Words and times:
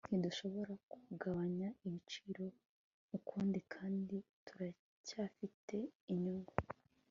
ntidushobora 0.07 0.73
kugabanya 1.05 1.67
ibiciro 1.85 2.45
ukundi 3.17 3.59
kandi 3.73 4.15
turacyafite 4.45 5.77
inyungu 6.13 6.53